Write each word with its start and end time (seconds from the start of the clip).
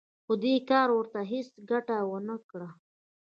خو 0.25 0.33
دې 0.43 0.53
کار 0.69 0.87
ورته 0.93 1.19
هېڅ 1.31 1.49
ګټه 1.69 1.97
ونه 2.09 2.35
کړه 2.49 2.69